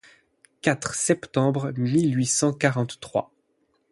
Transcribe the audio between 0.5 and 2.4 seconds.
quatre septembre mille huit